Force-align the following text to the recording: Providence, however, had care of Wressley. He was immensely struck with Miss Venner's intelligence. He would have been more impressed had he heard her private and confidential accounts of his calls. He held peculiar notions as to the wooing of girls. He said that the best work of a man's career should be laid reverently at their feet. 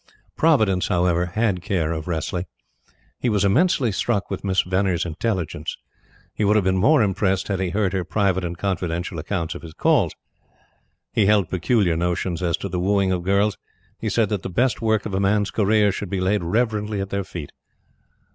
Providence, 0.35 0.87
however, 0.87 1.27
had 1.27 1.61
care 1.61 1.91
of 1.91 2.07
Wressley. 2.07 2.47
He 3.19 3.29
was 3.29 3.45
immensely 3.45 3.91
struck 3.91 4.31
with 4.31 4.43
Miss 4.43 4.63
Venner's 4.63 5.05
intelligence. 5.05 5.77
He 6.33 6.43
would 6.43 6.55
have 6.55 6.65
been 6.65 6.75
more 6.77 7.03
impressed 7.03 7.49
had 7.49 7.59
he 7.59 7.69
heard 7.69 7.93
her 7.93 8.03
private 8.03 8.43
and 8.43 8.57
confidential 8.57 9.19
accounts 9.19 9.53
of 9.53 9.61
his 9.61 9.75
calls. 9.75 10.15
He 11.13 11.27
held 11.27 11.51
peculiar 11.51 11.95
notions 11.95 12.41
as 12.41 12.57
to 12.57 12.67
the 12.67 12.79
wooing 12.79 13.11
of 13.11 13.21
girls. 13.21 13.59
He 13.99 14.09
said 14.09 14.29
that 14.29 14.41
the 14.41 14.49
best 14.49 14.81
work 14.81 15.05
of 15.05 15.13
a 15.13 15.19
man's 15.19 15.51
career 15.51 15.91
should 15.91 16.09
be 16.09 16.19
laid 16.19 16.43
reverently 16.43 16.99
at 16.99 17.11
their 17.11 17.23
feet. 17.23 17.51